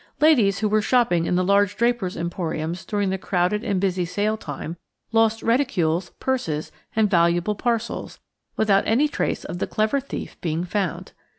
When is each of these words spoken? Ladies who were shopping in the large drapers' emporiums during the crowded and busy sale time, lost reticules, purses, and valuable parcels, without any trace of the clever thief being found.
Ladies 0.19 0.57
who 0.61 0.67
were 0.67 0.81
shopping 0.81 1.27
in 1.27 1.35
the 1.35 1.43
large 1.43 1.75
drapers' 1.77 2.17
emporiums 2.17 2.85
during 2.85 3.11
the 3.11 3.19
crowded 3.19 3.63
and 3.63 3.79
busy 3.79 4.03
sale 4.03 4.35
time, 4.35 4.77
lost 5.11 5.43
reticules, 5.43 6.09
purses, 6.19 6.71
and 6.95 7.07
valuable 7.07 7.53
parcels, 7.53 8.17
without 8.57 8.87
any 8.87 9.07
trace 9.07 9.43
of 9.45 9.59
the 9.59 9.67
clever 9.67 9.99
thief 9.99 10.41
being 10.41 10.63
found. 10.63 11.11